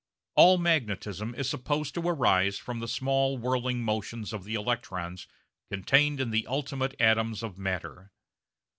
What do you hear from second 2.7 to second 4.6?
the small whirling motions of the